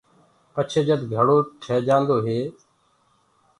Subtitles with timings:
[0.53, 2.39] پڇي جد گھڙو تير هوجآندو هي،